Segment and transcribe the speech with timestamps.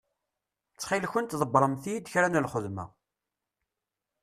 [0.73, 2.85] Ttxil-kent ḍebbṛemt-iyi-d kra n lxedma.